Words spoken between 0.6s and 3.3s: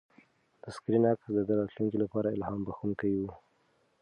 د سکرین عکس د ده د راتلونکي لپاره الهام بښونکی و.